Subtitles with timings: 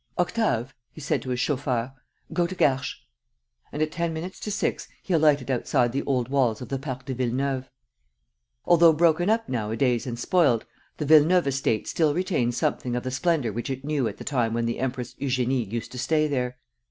[0.17, 1.93] "Octave," he said to his chauffeur,
[2.33, 2.99] "go to Garches."
[3.71, 7.05] And at ten minutes to six he alighted outside the old walls of the Parc
[7.05, 7.69] de Villeneuve.
[8.65, 10.65] Although broken up nowadays and spoilt,
[10.97, 14.55] the Villeneuve estate still retains something of the splendor which it knew at the time
[14.55, 16.57] when the Empress Eugénie used to stay there.